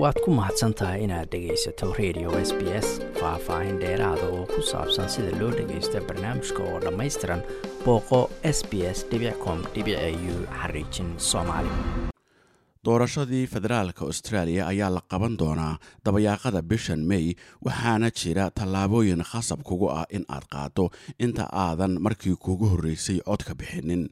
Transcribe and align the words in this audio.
waad 0.00 0.16
ku 0.24 0.30
mahadsan 0.38 0.72
tahay 0.78 1.04
inaad 1.06 1.28
dhegaysato 1.32 1.86
radio 2.00 2.28
s 2.48 2.50
b 2.58 2.60
s 2.84 2.88
faah-faahin 3.20 3.76
dheeraada 3.82 4.26
oo 4.36 4.44
ku 4.54 4.60
saabsan 4.70 5.08
sida 5.14 5.32
loo 5.40 5.50
dhagaysto 5.58 5.98
barnaamijka 6.08 6.60
oo 6.70 6.78
dhammaystiran 6.84 7.42
booqo 7.84 8.20
s 8.56 8.58
b 8.70 8.72
s 8.96 8.98
com 9.44 9.58
u 10.32 10.36
xariijin 10.60 11.10
soomaali 11.30 12.11
doorashadii 12.84 13.46
federaalka 13.46 14.04
australia 14.04 14.66
ayaa 14.66 14.90
la 14.94 15.00
qaban 15.12 15.36
doonaa 15.38 15.78
dabayaaqada 16.04 16.62
bishan 16.70 17.02
may 17.10 17.34
waxaana 17.66 18.08
jira 18.10 18.46
tallaabooyin 18.58 19.22
khasab 19.30 19.60
kugu 19.68 19.86
ah 19.98 20.06
in 20.16 20.24
aad 20.28 20.42
qaado 20.54 20.84
inta 21.26 21.44
aadan 21.64 21.94
markii 22.06 22.34
kugu 22.46 22.66
horreysay 22.72 23.18
codka 23.28 23.54
bixinin. 23.60 24.02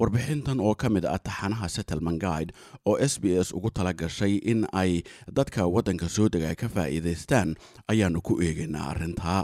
Warbixintan 0.00 0.60
oo 0.60 0.74
ka 0.74 0.88
mid 0.94 1.04
ah 1.04 1.18
taxanaha 1.26 1.68
settlement 1.76 2.18
guide 2.24 2.50
oo 2.88 2.96
s 2.98 3.14
b 3.22 3.36
s 3.44 3.52
ugu 3.52 3.70
tala 3.70 3.92
gashay 3.92 4.34
in 4.52 4.60
ay 4.72 5.02
dadka 5.36 5.66
waddanka 5.74 6.08
soo 6.08 6.28
dega 6.32 6.54
ka 6.60 6.68
faa'iidaystaan 6.74 7.48
ayaannu 7.92 8.20
ku 8.28 8.40
eegaynaa 8.46 8.86
arrintaa 8.92 9.42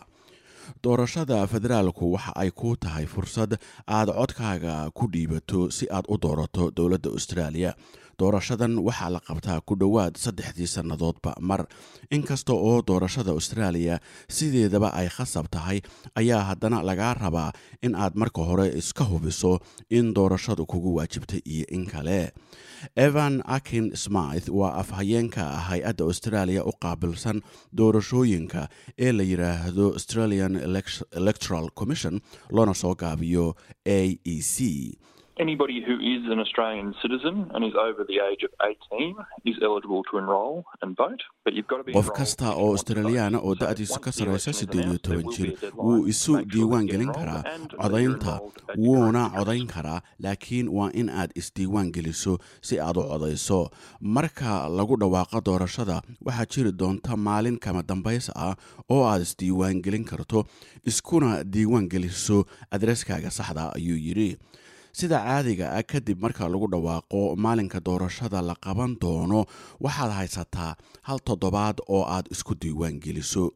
doorashada 0.85 1.47
federaalku 1.52 2.12
waxa 2.16 2.33
ay 2.43 2.51
ku 2.51 2.77
tahay 2.80 3.07
fursad 3.07 3.52
aad 3.87 4.09
codkaaga 4.19 4.74
ku 4.99 5.05
dhiibato 5.12 5.60
si 5.77 5.85
aad 5.97 6.07
u 6.09 6.16
doorato 6.24 6.65
dowladda 6.77 7.10
australia 7.16 7.71
doorashadan 8.20 8.74
waxaa 8.87 9.10
la 9.15 9.20
qabtaa 9.29 9.59
ku 9.69 9.74
dhowaad 9.83 10.15
saddexdii 10.24 10.66
sannadoodba. 10.77 11.33
Mar 11.51 11.62
inkasta 12.16 12.52
oo 12.69 12.77
doorashada 12.88 13.30
australia 13.38 13.95
sideedaba 14.37 14.88
ay 15.01 15.09
khasab 15.16 15.46
tahay 15.55 15.79
ayaa 16.20 16.43
haddana 16.48 16.79
lagaa 16.88 17.15
rabaa 17.23 17.51
in 17.87 17.95
aad 18.02 18.15
marka 18.23 18.43
hore 18.48 18.66
iska 18.80 19.05
hubiso 19.10 19.52
in 19.98 20.06
doorashadu 20.16 20.66
kugu 20.73 20.91
waajibtay 20.98 21.41
iyo 21.55 21.66
in 21.77 21.84
kale. 21.93 22.20
Evan 23.06 23.34
akin 23.56 23.87
smith 24.05 24.46
waa 24.59 24.73
afhayeenka 24.82 25.45
hay'adda 25.68 26.04
australia 26.10 26.63
u 26.65 26.73
qaabilsan 26.85 27.38
doorashooyinka 27.79 28.63
ee 29.07 29.13
la 29.18 29.23
yidhaahdo 29.30 29.85
australian 29.96 30.54
electoral 31.21 31.66
commission 31.80 32.15
loona 32.57 32.74
soo 32.82 32.95
gaabiyo 33.02 33.45
a 33.87 33.98
e 34.24 34.37
c 34.52 34.57
Anybody 35.41 35.79
who 35.87 35.95
is 36.13 36.23
an 36.33 36.38
Australian 36.45 36.88
citizen 37.02 37.37
and 37.55 37.65
is 37.65 37.73
over 37.74 38.02
the 38.05 38.19
age 38.30 38.43
of 38.49 38.52
18 38.60 39.15
is 39.51 39.57
eligible 39.63 40.02
to 40.10 40.19
enrol 40.19 40.65
and 40.82 40.95
vote, 40.97 41.23
but 41.45 41.55
you've 41.55 41.66
got 41.73 41.79
to 41.79 41.85
be 41.88 41.93
qof 41.97 42.10
kasta 42.19 42.49
oo 42.63 42.66
australiyaana 42.77 43.38
oo 43.49 43.55
da-diisu 43.63 44.01
ka 44.07 44.13
sarreysa 44.16 44.52
siddeed 44.59 44.85
iyo 44.91 44.99
toban 45.07 45.30
jir 45.37 45.49
wuu 45.85 46.02
isu 46.13 46.35
diiwaan 46.55 46.87
gelin 46.93 47.13
karaa 47.19 47.41
codaynta 47.82 48.35
wuuna 48.85 49.23
codayn 49.38 49.66
karaa 49.74 50.01
laakiin 50.27 50.69
waa 50.79 50.91
in 51.02 51.09
aad 51.23 51.32
isdiiwaan 51.43 51.93
geliso 51.97 52.35
si 52.71 52.80
aad 52.88 53.01
u 53.01 53.07
codayso 53.13 53.60
marka 54.19 54.52
lagu 54.79 55.01
dhawaaqo 55.04 55.41
doorashada 55.49 55.97
waxaa 56.29 56.49
jiri 56.57 56.73
doonta 56.85 57.16
maalin 57.29 57.59
kama 57.66 57.82
dambays 57.93 58.29
ah 58.47 58.54
oo 58.95 59.02
aad 59.13 59.23
isdiiwaan 59.29 59.80
gelin 59.88 60.04
karto 60.13 60.45
iskuna 60.93 61.32
diiwaan 61.57 61.88
geliso 61.97 62.38
adreskaaga 62.71 63.30
saxda 63.41 63.65
ayuu 63.80 64.00
yidhi 64.09 64.31
sida 64.93 65.19
caadiga 65.27 65.66
ah 65.78 65.83
kadib 65.93 66.19
marka 66.25 66.49
lagu 66.49 66.66
dhawaaqo 66.75 67.37
maalinka 67.37 67.81
doorashada 67.81 68.43
la 68.43 68.55
qaban 68.65 68.97
doono 69.03 69.44
waxaad 69.81 70.12
haysataa 70.19 70.72
hal 71.09 71.19
toddobaad 71.28 71.77
oo 71.88 72.05
aad 72.15 72.27
isku 72.34 72.55
diiwaan 72.62 73.00
geliso. 73.00 73.53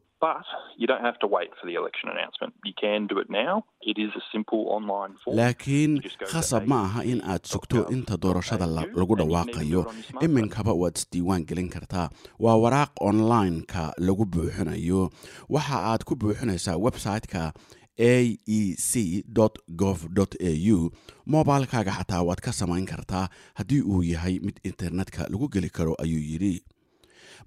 Laakiin 5.27 6.01
khasab 6.31 6.67
ma 6.67 6.77
aha 6.87 7.01
in 7.03 7.21
aad 7.23 7.43
sugto 7.45 7.85
inta 7.91 8.17
doorashada 8.17 8.65
lagu 8.67 9.15
dhawaaqayo. 9.19 9.81
iminkaba 10.25 10.73
waad 10.73 10.95
isdiiwaan 10.97 11.45
gelin 11.45 11.69
kartaa. 11.69 12.09
Waa 12.39 12.55
waraaq 12.63 12.91
online-ka 13.01 13.93
lagu 13.97 14.25
buuxinayo. 14.25 15.09
Waxa 15.49 15.77
aad 15.91 16.03
ku 16.03 16.15
buuxinaysaa 16.15 16.77
website-ka 16.77 17.53
a 17.99 18.37
e 18.47 18.75
c 18.89 19.23
au 20.71 20.91
mobilkaaga 21.25 21.91
xataa 21.97 22.21
waad 22.27 22.39
ka 22.45 22.51
samayn 22.53 22.85
kartaa 22.85 23.29
haddii 23.53 23.81
uu 23.81 24.03
yahay 24.03 24.39
mid 24.39 24.59
internetka 24.63 25.27
lagu 25.31 25.47
geli 25.53 25.69
karo 25.69 25.93
ayuu 26.03 26.19
yidhi 26.31 26.63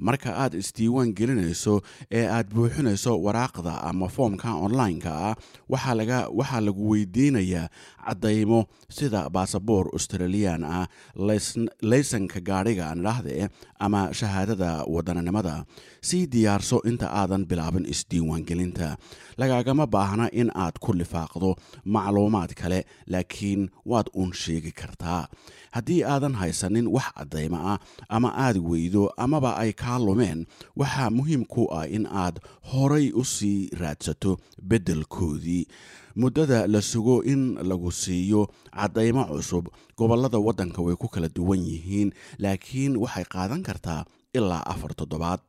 marka 0.07 0.31
aad 0.43 0.55
isdiiwaan 0.63 1.11
gelinayso 1.19 1.75
ee 2.19 2.27
aad 2.37 2.49
buuxinayso 2.55 3.13
waraaqda 3.27 3.75
ama 3.91 4.09
foomka 4.17 4.49
online-ka 4.67 5.13
ah 5.29 5.35
waxaa 5.73 6.61
lagu 6.67 6.83
weydiinayaa 6.93 7.67
caddaymo 8.09 8.61
sida 8.97 9.21
baasaboor 9.35 9.85
australiyan 9.97 10.63
ah 10.77 10.87
laysanka 11.91 12.41
gaadhiga 12.49 12.87
nidhaahde 12.95 13.49
ama 13.87 14.01
shahaadada 14.19 14.71
wadaninimada 14.95 15.65
sii 16.09 16.27
diyaarso 16.35 16.79
inta 16.91 17.07
aadan 17.21 17.43
bilaabin 17.51 17.87
isdiiwaangelinta 17.95 18.89
lagaagama 19.41 19.85
baahna 19.95 20.27
in 20.41 20.49
aad 20.65 20.77
ku 20.85 20.93
lifaaqdo 21.01 21.51
macluumaad 21.95 22.51
kale 22.61 22.81
laakiin 23.13 23.63
waad 23.91 24.07
uun 24.19 24.33
sheegi 24.43 24.73
kartaa 24.81 25.23
haddii 25.75 26.01
aadan 26.13 26.35
haysanin 26.41 26.87
wax 26.97 27.09
caddaymo 27.19 27.59
ah 27.73 27.79
ama 28.09 28.29
aad 28.45 28.57
weydo 28.71 29.03
amaba 29.25 29.51
ay 29.63 29.73
kaa 29.83 29.99
lumeen 30.07 30.41
waxaa 30.81 31.11
muhiim 31.17 31.43
ku 31.53 31.63
ah 31.79 31.87
in 31.97 32.05
aad 32.23 32.37
horay 32.71 33.07
u 33.15 33.23
sii 33.25 33.71
raadsato 33.81 34.33
beddelkoodii. 34.69 35.65
Muddada 36.19 36.67
la 36.67 36.81
sugo 36.83 37.23
in 37.33 37.55
lagu 37.63 37.91
siiyo 37.93 38.49
caddaymo 38.75 39.23
cusub 39.31 39.65
gobollada 39.99 40.39
waddanka 40.47 40.83
way 40.83 40.97
ku 40.97 41.07
kala 41.09 41.29
duwan 41.37 41.63
yihiin 41.71 42.11
laakiin 42.43 42.97
waxay 43.03 43.25
qaadan 43.35 43.63
kartaa 43.69 44.03
ilaa 44.35 44.63
afar 44.73 44.93
toddobaad 44.99 45.41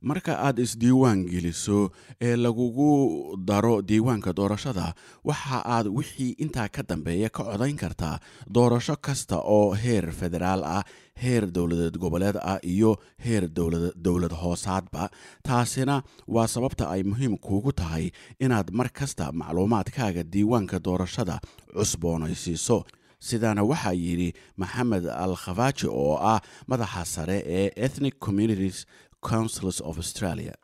marka 0.00 0.34
aad 0.46 0.58
isdiiwaan 0.58 1.24
geliso 1.26 1.90
ee 2.20 2.36
lagugu 2.36 3.36
daro 3.48 3.82
diiwaanka 3.82 4.32
doorashada 4.32 4.94
waxa 5.24 5.62
aad 5.64 5.86
wixii 5.86 6.30
intaa 6.44 6.68
ka 6.68 6.82
dambeeya 6.82 7.28
ka 7.30 7.42
codayn 7.44 7.76
kartaa 7.76 8.18
doorasho 8.54 8.96
kasta 8.96 9.36
oo 9.56 9.74
heer 9.74 10.12
federaal 10.12 10.64
ah 10.64 10.82
heer 11.22 11.46
dowladeed 11.56 11.96
goboleed 11.98 12.36
ah 12.42 12.58
iyo 12.62 12.96
heer 13.24 13.48
dowlad 13.96 14.32
hoosaadba. 14.42 15.08
Taasina 15.42 16.02
waa 16.28 16.46
sababta 16.48 16.90
ay 16.90 17.02
muhiim 17.02 17.36
kuugu 17.36 17.72
tahay 17.72 18.10
inaad 18.40 18.68
mar 18.70 18.88
kasta 18.92 19.32
macluumaadkaaga 19.32 20.22
diiwaanka 20.22 20.78
doorashada 20.78 21.40
cusboonaysiiso. 21.74 22.84
Sidaana 23.18 23.62
waxaa 23.64 23.92
yidhi 23.96 24.32
maxamed 24.60 25.06
al 25.08 25.34
khafaaji 25.36 25.86
oo 25.88 26.16
ah 26.20 26.40
madaxa 26.68 27.04
sare 27.04 27.38
ee 27.46 27.70
ethnic 27.76 28.18
communities 28.18 28.86
councils 29.32 29.78
of 29.88 29.94
australia. 30.04 30.54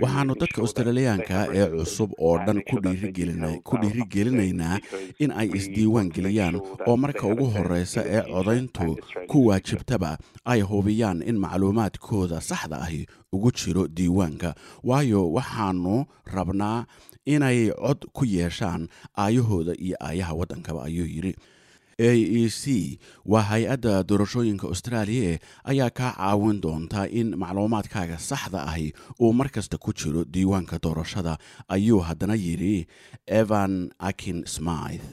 Waxaanu 0.00 0.34
dadka 0.40 0.60
australiyaanka 0.62 1.38
ee 1.54 1.66
cusub 1.76 2.10
oo 2.18 2.38
dhan 2.46 2.60
ku 3.64 3.76
dhiirigelinaynaa 3.82 4.78
in 5.18 5.30
ay 5.32 5.48
isdiiwaan 5.58 6.10
geliyaan 6.16 6.56
oo 6.86 6.96
marka 6.96 7.26
ugu 7.32 7.46
horeysa 7.56 8.04
ee 8.06 8.22
codayntu 8.32 8.96
ku 9.26 9.46
waajibtaba 9.46 10.18
ay 10.44 10.60
hubiyaan 10.60 11.22
in 11.22 11.36
macluumaadkooda 11.44 12.40
saxda 12.40 12.76
ahi 12.86 13.06
ugu 13.32 13.50
jiro 13.52 13.88
diiwaanka. 13.88 14.54
Waayo 14.84 15.32
waxaanu 15.32 16.04
rabnaa 16.36 16.84
inay 17.26 17.70
cod 17.70 18.00
ku 18.12 18.24
yeeshaan 18.24 18.88
aayahooda 19.16 19.72
iyo 19.78 19.96
aayaha 20.00 20.34
waddankaba 20.34 20.84
ayuu 20.84 21.06
yidhi 21.06 21.34
a 21.98 22.10
e 22.40 22.48
c 22.60 22.98
waa 23.32 23.42
hay'adda 23.50 24.02
doorashooyinka 24.08 24.66
australia 24.72 25.38
ayaa 25.64 25.90
kaa 25.90 26.12
caawin 26.18 26.60
doonta 26.64 27.08
in 27.20 27.28
macluumaadkaaga 27.42 28.18
saxda 28.18 28.60
ahi 28.72 28.92
uu 29.20 29.32
mar 29.38 29.48
kasta 29.54 29.76
ku 29.78 29.92
jiro 29.92 30.24
diiwaanka 30.34 30.76
doorashada 30.84 31.38
ayuu 31.68 32.00
haddana 32.08 32.34
yidhi 32.44 32.86
evan 33.26 33.90
akin 33.98 34.38
smith 34.46 35.04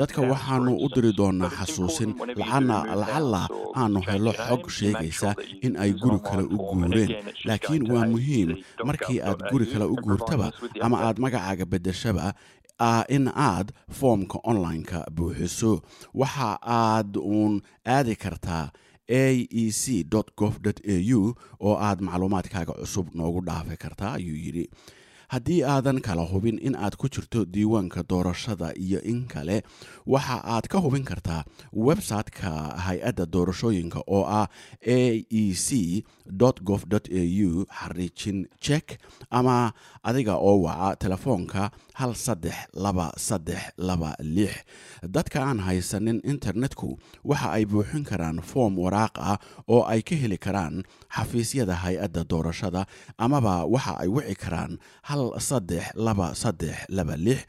dadka 0.00 0.20
waxaanu 0.32 0.72
u 0.84 0.88
diri 0.94 1.12
doonaa 1.20 1.50
xasuusin 1.58 2.10
lacalla 2.40 3.42
aanu 3.82 4.00
helo 4.08 4.32
xog 4.32 4.62
sheegaysa 4.78 5.30
in 5.66 5.76
ay 5.84 5.92
guri 6.02 6.18
kale 6.28 6.42
u 6.54 6.56
guureen. 6.56 7.10
laakiin 7.48 7.82
waa 7.92 8.06
muhiim 8.12 8.48
markii 8.88 9.20
aad 9.20 9.40
guri 9.50 9.66
kale 9.72 9.84
u 9.84 9.96
guurtaba 10.04 10.48
ama 10.80 10.96
aad 11.06 11.16
magacaaga 11.24 11.64
beddeshaba 11.72 12.32
in 13.16 13.24
aad 13.34 13.68
foomka 13.98 14.38
online-ka 14.50 14.98
buuxiso. 15.16 15.72
Waxa 16.14 16.50
aad 16.62 17.16
uun 17.16 17.54
aadi 17.96 18.14
kartaa 18.24 18.64
a 19.08 19.24
e 19.62 19.64
c 19.80 20.04
gov 20.38 20.54
au 20.64 21.34
oo 21.66 21.74
aad 21.88 21.98
macluumaadkaaga 22.06 22.72
cusub 22.80 23.06
noogu 23.14 23.40
dhaafi 23.48 23.76
kartaa 23.84 24.12
ayuu 24.18 24.36
yidhi 24.44 24.64
haddii 25.28 25.62
aadan 25.64 26.00
kala 26.00 26.24
hubin 26.24 26.58
in 26.58 26.76
aad 26.76 26.96
ku 26.96 27.08
jirto 27.08 27.44
diiwaanka 27.44 28.02
doorashada 28.08 28.72
iyo 28.76 29.00
in 29.02 29.26
kale 29.28 29.62
waxa 30.06 30.40
aad 30.44 30.66
ka 30.68 30.78
hubin 30.80 31.04
kartaa 31.04 31.44
website-ka 31.72 32.50
hay'adda 32.86 33.26
doorashooyinka 33.26 34.00
oo 34.08 34.24
ah 34.24 34.48
a 34.86 34.98
e 35.28 35.44
c 35.54 36.04
gov 36.68 36.82
au 36.88 37.64
xariijin 37.78 38.46
jek 38.60 38.98
ama 39.30 39.72
adiga 40.02 40.34
oo 40.36 40.62
waca 40.64 40.96
telefoonka 40.96 41.70
hal 41.94 42.14
saddex 42.14 42.56
laba 42.74 43.12
saddex 43.16 43.62
laba 43.76 44.14
lix. 44.20 44.54
Dadka 45.02 45.42
aan 45.44 45.58
haysanin 45.66 46.20
internetku 46.24 46.98
waxa 47.24 47.48
ay 47.56 47.64
buuxin 47.66 48.04
karaan 48.04 48.40
foom 48.50 48.78
waraaq 48.78 49.14
ah 49.20 49.36
oo 49.68 49.82
ay 49.84 50.00
ka 50.02 50.14
heli 50.16 50.38
karaan 50.38 50.82
xafiisyada 51.16 51.74
hay'adda 51.84 52.24
doorashada 52.24 52.86
amaba 53.18 53.64
waxa 53.74 53.92
ay 54.02 54.08
wici 54.08 54.34
karaan 54.44 54.78
hal 55.18 55.34
saddex 55.40 55.84
laba 56.06 56.34
saddex 56.42 56.76
laba 56.88 57.16
lix 57.26 57.40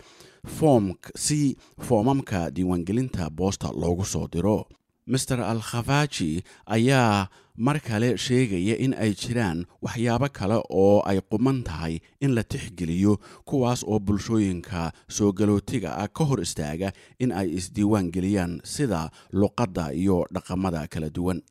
foom 0.57 0.93
si 1.15 1.57
foomamka 1.85 2.49
diiwaangelinta 2.55 3.29
boosta 3.29 3.69
loogu 3.81 4.05
soo 4.05 4.27
diro. 4.27 4.65
Master 5.05 5.41
al 5.41 5.61
khafaji 5.61 6.43
ayaa 6.65 7.27
mar 7.57 7.79
kale 7.81 8.13
sheegaya 8.17 8.77
in 8.77 8.93
ay 8.93 9.11
jiraan 9.21 9.65
waxyaabo 9.81 10.27
kale 10.37 10.57
oo 10.69 11.01
ay 11.05 11.19
quman 11.31 11.63
tahay 11.63 11.99
in 12.21 12.31
la 12.37 12.43
tixgeliyo 12.43 13.17
kuwaas 13.45 13.81
oo 13.83 13.99
bulshooyinka 13.99 14.93
soo 15.09 15.31
galootiga 15.33 15.97
ah 15.97 16.07
ka 16.07 16.23
hor 16.29 16.39
istaaga 16.45 16.93
in 17.19 17.31
ay 17.31 17.47
isdiiwaan 17.57 18.11
geliyaan 18.13 18.61
sida 18.63 19.09
luqadda 19.33 19.93
iyo 19.93 20.25
dhaqamada 20.33 20.87
kala 20.87 21.09
duwan 21.09 21.41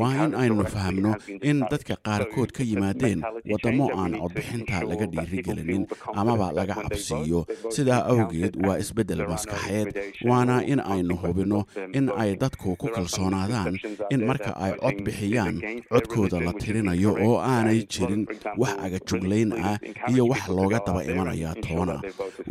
waa 0.00 0.14
in 0.26 0.34
aynu 0.42 0.64
fahamno 0.74 1.12
in 1.50 1.58
dadka 1.72 1.94
qaarkood 2.08 2.50
ka 2.56 2.62
yimaadeen 2.70 3.22
waddamo 3.52 3.86
aan 4.00 4.12
codbixinta 4.22 4.80
laga 4.90 5.06
dhiirigelinin 5.14 5.86
amaba 6.22 6.48
laga 6.58 6.74
cabsiiyo 6.82 7.40
sidaa 7.76 8.00
awgeed 8.14 8.54
waa 8.66 8.76
isbeddel 8.82 9.22
maskaxeed 9.32 9.88
waana 10.30 10.56
in 10.72 10.80
aynu 10.94 11.14
hubinno 11.22 11.60
in 11.98 12.10
ay 12.22 12.30
dadku 12.42 12.74
ku 12.82 12.86
kalsoonaadaan 12.96 13.78
in 14.10 14.26
marka 14.30 14.50
ay 14.66 14.72
cod 14.82 14.98
bixiyaan 15.06 15.54
codkooda 15.92 16.40
la 16.46 16.52
tirinayo 16.62 17.12
oo 17.28 17.36
aanay 17.52 17.78
jirin 17.92 18.26
wax 18.62 18.74
agajuglayn 18.86 19.52
ah 19.70 19.78
iyo 20.12 20.26
wax 20.32 20.42
looga 20.58 20.78
daba 20.86 21.04
imanaya 21.12 21.54
toona. 21.66 21.96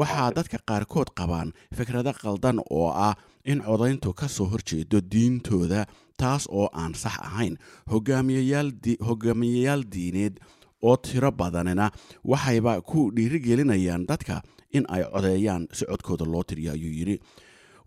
waxaa 0.01 0.31
dadka 0.37 0.57
qaarkood 0.69 1.09
qabaan 1.19 1.49
fikrado 1.77 2.11
qaldan 2.23 2.57
oo 2.69 2.89
ah 2.94 3.16
in 3.45 3.62
codayntu 3.62 4.13
ka 4.13 4.27
soo 4.27 4.45
horjeedo 4.51 5.01
diintooda 5.12 5.86
taas 6.18 6.48
oo 6.51 6.68
aan 6.74 6.94
sax 6.94 7.16
ahayn. 7.21 7.57
Hogaamiyayaal 7.89 9.83
diineed 9.92 10.39
oo 10.81 10.95
tiro 10.98 11.31
badanina 11.31 11.92
waxayba 12.24 12.81
ku 12.81 13.12
dhiirigelinayaan 13.16 14.06
dadka 14.07 14.42
in 14.71 14.86
ay 14.89 15.04
codeeyaan 15.04 15.68
si 15.74 15.86
codkooda 15.86 16.25
loo 16.25 16.44
tiriyo 16.44 16.71
ayuu 16.71 16.92
yidhi. 17.00 17.19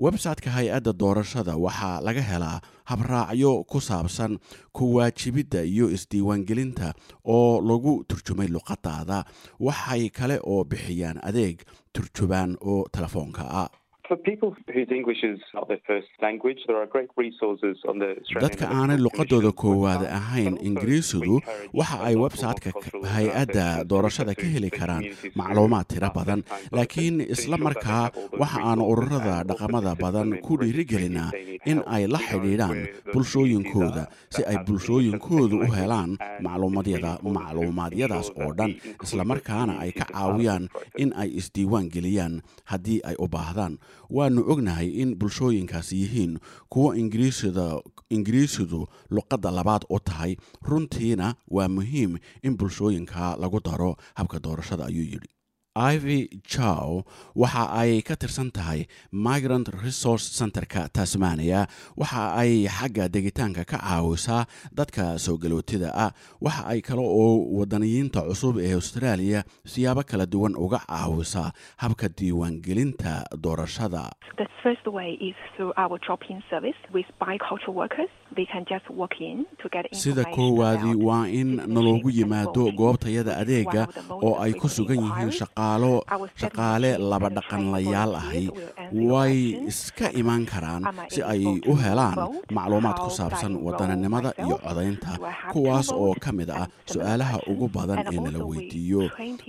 Website-ka 0.02 0.50
hay'adda 0.50 0.92
doorashada 0.92 1.54
waxaa 1.56 2.00
laga 2.02 2.20
helaa 2.22 2.60
habraacyo 2.90 3.64
ku 3.70 3.78
saabsan 3.80 4.38
ku 4.72 4.94
waajibidda 4.96 5.62
iyo 5.62 5.86
isdiiwaangelinta 5.94 6.92
oo 7.24 7.60
lagu 7.60 8.04
turjumay 8.08 8.48
luqadaada. 8.48 9.24
Waxay 9.60 10.10
kale 10.10 10.40
oo 10.42 10.64
bixiyaan 10.64 11.20
adeeg 11.22 11.62
turjubaan 11.92 12.56
oo 12.60 12.88
telefoonka 12.92 13.44
ah 13.46 13.68
dadka 18.42 18.66
aanay 18.78 18.98
luqadooda 19.06 19.52
koowaad 19.62 20.02
ahayn 20.18 20.54
ingiriisidu 20.68 21.40
waxa 21.80 21.98
ay 22.08 22.14
website-ka 22.24 22.70
hay'adda 23.14 23.66
doorashada 23.92 24.34
ka 24.40 24.46
heli 24.54 24.70
karaan 24.78 25.04
macluumaad 25.40 25.86
tiro 25.92 26.10
badan 26.18 26.40
laakiin 26.76 27.20
isla 27.34 27.56
markaa 27.66 28.04
waxa 28.42 28.58
aanu 28.70 28.82
ururada 28.92 29.36
dhaqamada 29.50 29.92
badan 30.04 30.28
ku 30.46 30.56
dhiirigelinaa 30.62 31.30
in 31.72 31.78
ay 31.96 32.04
la 32.14 32.18
xidhiidhaan 32.28 32.78
bulshooyinkooda 33.14 34.04
si 34.34 34.42
ay 34.50 34.56
bulshooyinkoodu 34.66 35.56
u 35.66 35.68
helaan 35.78 36.10
macluumaadyadaas 36.46 38.28
oo 38.42 38.52
dhan 38.58 38.72
islamarkaana 39.04 39.78
ay 39.84 39.90
ka 39.98 40.04
caawiyaan 40.12 40.64
in 41.02 41.10
ay 41.22 41.28
isdiiwaan 41.40 41.88
geliyaan 41.94 42.34
haddii 42.70 43.00
ay 43.10 43.16
u 43.18 43.26
baahdaan 43.36 43.78
waanu 44.16 44.40
ognahay 44.52 44.88
in 45.02 45.10
bulshooyinkaasi 45.20 45.94
yihiin 46.02 46.32
kuwo 46.72 46.88
ingiriisidu 48.16 48.80
luqadda 49.14 49.50
labaad 49.58 49.82
u 49.90 49.98
tahay. 50.08 50.32
Runtiina 50.68 51.34
waa 51.56 51.68
muhiim 51.76 52.12
in 52.46 52.52
bulshooyinka 52.60 53.36
lagu 53.42 53.60
daro 53.66 53.90
habka 54.18 54.38
doorashada 54.44 54.84
ayuu 54.90 55.04
yidhi 55.12 55.28
ivy 55.76 56.28
jow 56.44 57.00
waxa 57.34 57.64
ay 57.72 58.02
ka 58.04 58.12
tirsan 58.16 58.52
tahay 58.52 58.84
migrant 59.10 59.68
resource 59.82 60.28
centerka 60.38 60.88
tasmania. 60.92 61.66
Waxa 61.96 62.36
ay 62.36 62.68
xagga 62.68 63.08
degitaanka 63.08 63.64
ka 63.64 63.78
caawisaa 63.80 64.44
dadka 64.72 65.16
soo 65.18 65.38
galootida 65.40 65.88
ah. 65.94 66.12
Waxa 66.40 66.68
ay 66.68 66.80
kale 66.84 67.00
oo 67.00 67.48
wadaniyiinta 67.58 68.20
cusub 68.28 68.58
ee 68.60 68.74
australia 68.76 69.44
siyaabo 69.64 70.02
kala 70.04 70.26
duwan 70.26 70.52
uga 70.56 70.84
caawisaa 70.84 71.52
habka 71.80 72.08
diiwaangelinta 72.08 73.24
doorashada. 73.40 74.12
Sida 79.92 80.24
koowaadii 80.24 80.94
waa 81.04 81.26
in 81.28 81.56
naloogu 81.66 82.10
yimaado 82.10 82.72
goobtayada 82.72 83.36
adeega 83.36 83.86
oo 84.22 84.36
ay 84.40 84.52
ku 84.52 84.68
sugan 84.68 85.00
yihiin 85.04 85.32
shaqaalo 85.62 85.94
shaqaale 86.42 86.90
laba 87.10 87.28
dhaqanlayaal 87.36 88.12
ahi. 88.20 88.44
Way 89.10 89.34
iska 89.70 90.10
imaan 90.20 90.44
karaan 90.46 90.82
si 91.12 91.22
ay 91.22 91.42
u 91.46 91.74
helaan 91.82 92.16
macluumaad 92.50 92.98
ku 93.04 93.10
saabsan 93.10 93.54
wadaninimada 93.62 94.30
iyo 94.42 94.56
codaynta 94.58 95.12
kuwaas 95.52 95.88
oo 95.94 96.14
ka 96.18 96.30
mid 96.32 96.50
ah 96.50 96.66
su'aalaha 96.92 97.36
ugu 97.50 97.66
badan 97.74 98.00
ee 98.12 98.18
nala 98.20 98.40
weydiiyo 98.50 99.02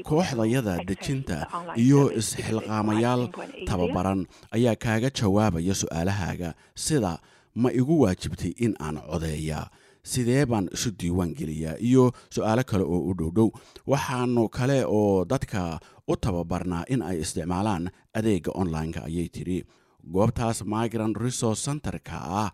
kooxdayada 0.08 0.74
dejinta 0.88 1.38
iyo 1.84 2.02
isxilqaamayaal 2.20 3.22
tababaran. 3.68 4.20
Ayaa 4.56 4.76
kaaga 4.84 5.10
jawaabaya 5.10 5.74
su'aalahaaga 5.82 6.50
sida 6.76 7.18
ma 7.56 7.70
igu 7.80 7.94
waajibtay 8.06 8.52
in 8.66 8.74
aan 8.86 8.98
codeeyaa 9.12 9.66
sidee 10.04 10.46
baan 10.46 10.68
isu 10.74 10.92
diiwaan 11.00 11.34
geliyaa? 11.36 11.76
Iyo 11.80 12.12
su'aalo 12.30 12.64
kale 12.66 12.84
oo 12.84 13.00
u 13.10 13.14
dhowdhow 13.18 13.50
waxaanu 13.88 14.50
kale 14.50 14.84
oo 14.86 15.26
dadka 15.26 15.80
u 16.08 16.16
tababarnaa 16.18 16.84
in 16.90 17.02
ay 17.02 17.20
isticmaalaan 17.22 17.90
adeega 18.14 18.52
online-ka 18.52 19.02
ayay 19.08 19.30
tidhi. 19.30 19.64
Goobtaas 20.14 20.64
migrant 20.66 21.16
resource 21.18 21.64
centerka 21.64 22.18
ah 22.20 22.52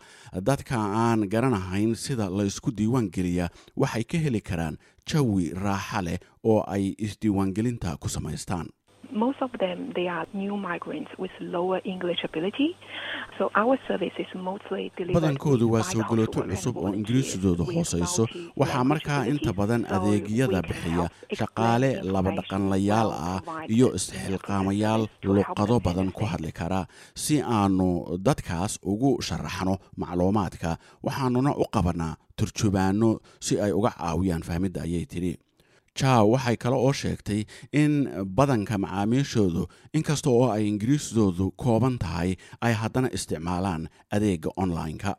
dadka 0.48 0.76
aan 0.78 1.26
garanahayn 1.28 1.94
sida 1.94 2.30
laysku 2.30 2.70
diiwaan 2.70 3.10
geliyaa 3.10 3.48
waxay 3.76 4.04
ka 4.04 4.18
heli 4.18 4.40
karaan 4.40 4.78
jawi 5.10 5.50
raaxa 5.64 6.02
leh 6.06 6.18
oo 6.44 6.62
ay 6.74 6.94
isdiiwaangelinta 6.98 7.96
ku 7.98 8.08
samaystaan 8.08 8.66
most 9.22 9.40
of 9.46 9.50
them 9.62 9.78
they 9.96 10.06
are 10.08 10.26
new 10.42 10.56
migrants 10.56 11.10
with 11.18 11.30
lower 11.40 11.80
English 11.84 12.20
ability. 12.24 12.68
So 13.38 13.50
our 13.54 13.76
service 13.88 14.12
is 14.24 14.30
mostly 14.34 14.92
delivered 14.96 15.22
badankoodu 15.22 15.66
waa 15.72 15.82
soo 15.82 16.02
galooto 16.10 16.40
cusub 16.50 16.76
oo 16.76 16.92
ingiriisidoodu 16.98 17.64
hoosayso 17.64 18.24
waxaa 18.60 18.84
markaa 18.84 19.22
inta 19.32 19.52
badan 19.60 19.82
adeegyada 19.96 20.60
bixiya 20.68 21.06
shaqaale 21.40 21.90
laba 22.14 22.30
dhaqanlayaal 22.38 23.10
ah 23.30 23.40
iyo 23.74 23.88
isxilqaamayaal 23.98 25.02
luqado 25.24 25.76
badan 25.86 26.10
ku 26.18 26.24
hadli 26.32 26.52
kara. 26.60 26.86
Si 27.24 27.36
aanu 27.42 27.88
dadkaas 28.26 28.72
ugu 28.92 29.10
sharaxno 29.28 29.74
macluumaadka 30.02 30.70
waxaanuna 31.06 31.52
u 31.56 31.64
qabanaa 31.74 32.14
turjubaano 32.38 33.10
si 33.46 33.54
ay 33.64 33.72
uga 33.78 33.90
caawiyaan 33.98 34.42
fahmidda 34.48 34.80
ayay 34.86 35.04
tidhi 35.12 35.32
jaw 36.00 36.24
waxay 36.34 36.56
kale 36.62 36.76
oo 36.76 36.92
sheegtay 37.02 37.40
in 37.82 37.92
badanka 38.38 38.78
macaamiishoodu 38.84 39.62
inkasta 39.98 40.30
oo 40.30 40.46
ay 40.54 40.62
ingiriisdoodu 40.70 41.46
kooban 41.64 41.98
tahay 42.04 42.30
ay 42.66 42.72
haddana 42.82 43.08
isticmaalaan 43.16 43.88
adeega 44.16 44.50
online-ka. 44.56 45.12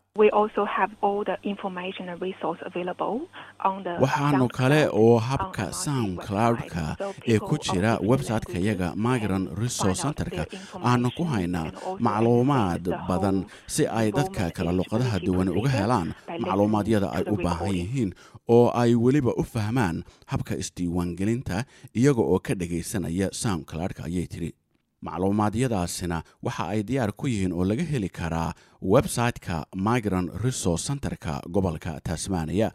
Waxaanu 4.02 4.48
kale 4.58 4.88
oo 4.92 5.18
habka 5.20 5.72
sound 5.74 6.18
cloudka 6.28 6.96
ee 7.28 7.40
ku 7.40 7.58
jira 7.58 7.98
website-ka 8.12 8.60
yaga 8.60 8.94
migrant 8.96 9.50
resource 9.58 10.02
centerka. 10.02 10.46
aanu 10.84 11.10
ku 11.18 11.24
haynaa 11.24 11.72
macluumaad 12.00 12.84
badan 13.08 13.46
si 13.68 13.88
ay 13.88 14.12
dadka 14.12 14.52
kale 14.56 14.72
luqadaha 14.80 15.20
duwan 15.26 15.50
uga 15.50 15.70
helaan. 15.70 16.14
macluumaadyada 16.40 17.08
ay 17.12 17.24
u 17.32 17.36
baahan 17.44 17.72
yihiin 17.76 18.12
oo 18.48 18.72
ay 18.82 18.96
weliba 18.96 19.32
u 19.38 19.44
fahmaan 19.44 20.04
habka 20.32 20.56
isdiiwaangelinta 20.76 21.66
iyaga 21.96 22.22
oo 22.22 22.40
ka 22.40 22.54
dhagaysanaya 22.56 23.30
sound 23.34 23.66
cloudka 23.66 24.04
ayay 24.08 24.28
tidhi. 24.28 24.54
Macluumaadyadaasina 25.02 26.24
waxa 26.44 26.68
ay 26.70 26.84
diyaar 26.84 27.12
ku 27.18 27.28
yihiin 27.28 27.52
oo 27.54 27.66
laga 27.66 27.84
heli 27.84 28.10
karaa 28.10 28.54
website-ka 28.82 29.66
migrant 29.76 30.30
resource 30.44 30.86
centerka 30.88 31.42
gobolka 31.50 31.98
tasmaniya 32.06 32.72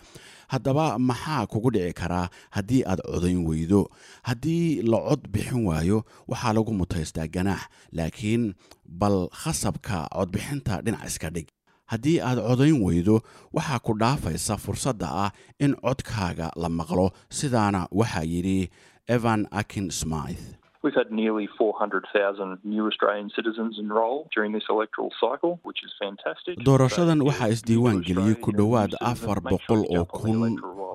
haddaba 0.49 0.99
maxaa 0.99 1.47
kugu 1.47 1.71
dhici 1.71 1.95
karaa 1.95 2.27
haddii 2.51 2.83
aad 2.85 3.01
codayn 3.07 3.47
weydo? 3.47 3.87
Haddii 4.23 4.83
la 4.83 4.99
cod 4.99 5.29
bixin 5.31 5.65
waayo 5.67 6.03
waxaa 6.29 6.53
lagu 6.53 6.73
mutaystaa 6.75 7.27
ganaax 7.31 7.63
laakiin 7.93 8.55
bal 8.85 9.29
khasabka 9.31 10.09
codbixinta 10.11 10.83
dhinac 10.83 11.07
iska 11.07 11.31
dhig 11.31 11.47
haddii 11.93 12.19
aad 12.29 12.39
codayn 12.49 12.79
weydo 12.87 13.21
waxaa 13.57 13.79
ku 13.87 13.93
dhaafaysa 14.03 14.57
fursadda 14.67 15.09
ah 15.25 15.31
in 15.59 15.75
codkaaga 15.87 16.51
la 16.63 16.69
maqlo 16.81 17.07
sidaana 17.41 17.87
waxaa 18.01 18.25
yidhi 18.35 18.71
evan 19.09 19.47
akin 19.51 19.91
smith 19.91 20.45
We've 20.87 20.95
had 21.03 21.11
nearly 21.11 21.49
400,000 21.59 22.59
new 22.73 22.85
Australian 22.87 23.29
citizens 23.37 23.79
enrol 23.83 24.29
during 24.35 24.53
this 24.57 24.67
electoral 24.75 25.11
cycle, 25.21 25.59
which 25.69 25.81
is 25.87 25.91
fantastic. 26.03 26.55
doorashadan 26.69 27.23
waxaa 27.29 27.49
isdiiwaan 27.55 27.99
geliyey 28.09 28.37
ku 28.45 28.53
dhowaad 28.61 28.95
afar 29.01 29.41
boqol 29.41 29.83
oo 29.99 30.05
kun 30.05 30.55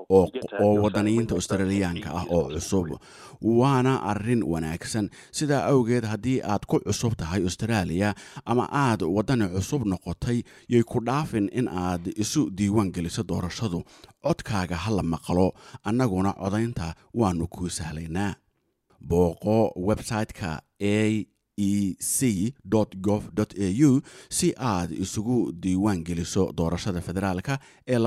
oo 0.10 0.74
wadaniyiinta 0.84 1.36
australiyaanka 1.36 2.10
ah 2.20 2.26
oo 2.30 2.50
cusub. 2.54 2.88
Waana 3.42 3.94
arrin 4.12 4.44
wanaagsan. 4.44 5.10
Sidaa 5.32 5.64
awgeed 5.72 6.06
haddii 6.06 6.42
aad 6.44 6.66
ku 6.70 6.80
cusub 6.80 7.14
tahay 7.18 7.42
australia 7.44 8.14
ama 8.46 8.66
aad 8.72 9.02
wadani 9.16 9.48
cusub 9.56 9.82
noqotay 9.92 10.44
yay 10.70 10.84
ku 10.84 11.00
dhaafin 11.08 11.50
in 11.54 11.68
aad 11.68 12.08
isu 12.24 12.50
diiwaan 12.58 12.92
geliso 12.96 13.24
doorashadu. 13.24 13.84
Codkaaga 14.24 14.76
ha 14.84 14.92
la 14.98 15.04
maqlo 15.04 15.54
annaguna 15.84 16.34
codaynta 16.34 16.94
waanu 17.14 17.48
kuu 17.48 17.70
sahlaynaa. 17.70 18.36
Booqo 19.10 19.74
website-ka 19.88 20.62
a 20.82 21.26
e 21.70 21.96
c 22.00 22.54
gov 23.08 23.24
au 23.38 23.94
si 24.30 24.54
aad 24.74 24.92
isugu 25.06 25.38
diiwaan 25.64 26.04
geliso 26.08 26.44
doorashada 26.58 27.02
federaalka 27.02 27.60
ee 27.88 28.00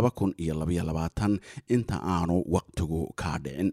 inta 1.76 1.96
aanu 2.14 2.36
waqtigu 2.54 3.00
kaa 3.20 3.38
dhicin. 3.44 3.70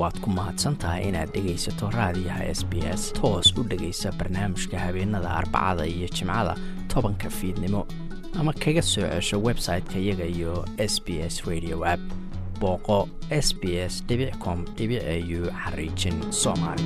Waad 0.00 0.16
ku 0.24 0.30
mahadsantahay 0.36 1.02
inaad 1.08 1.30
dhegaysato 1.34 1.90
raadiyaha 1.90 2.44
s 2.58 2.60
b 2.70 2.72
s. 3.00 3.02
Toos 3.18 3.52
u 3.58 3.62
dhegaysa 3.70 4.12
barnaamijka 4.18 4.78
habeenada 4.84 5.30
arbacada 5.40 5.84
iyo 5.86 6.08
jimcada 6.16 6.54
tobanka 6.94 7.30
fiidnimo. 7.30 7.86
Ama 8.38 8.52
kaga 8.52 8.82
soo 8.82 9.04
cesho 9.12 9.36
website-ka 9.48 9.98
iyaga 10.04 10.24
iyo 10.36 10.64
s 10.78 10.94
b 11.04 11.20
s 11.20 11.44
radio 11.50 11.84
app. 11.84 12.00
Booqo 12.60 13.08
s 13.30 13.52
b 13.60 13.76
s 13.92 13.94
com 14.44 14.64
au 14.82 15.40
xariijin 15.64 16.16
soomaali 16.32 16.84